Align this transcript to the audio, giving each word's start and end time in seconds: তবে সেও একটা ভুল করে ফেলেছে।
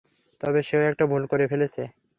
তবে 0.41 0.59
সেও 0.67 0.83
একটা 0.91 1.03
ভুল 1.11 1.23
করে 1.31 1.45
ফেলেছে। 1.51 1.81